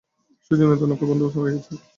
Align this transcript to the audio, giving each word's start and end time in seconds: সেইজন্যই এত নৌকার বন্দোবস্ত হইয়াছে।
সেইজন্যই 0.45 0.75
এত 0.75 0.83
নৌকার 0.89 1.07
বন্দোবস্ত 1.09 1.37
হইয়াছে। 1.37 1.73